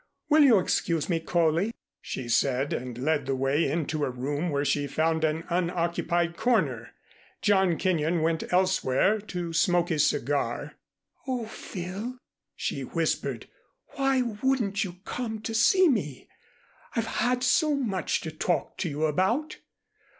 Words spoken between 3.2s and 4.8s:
the way into a room where